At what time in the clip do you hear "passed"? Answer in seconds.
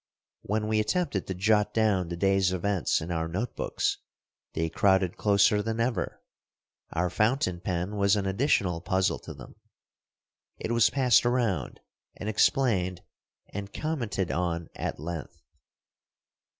10.89-11.23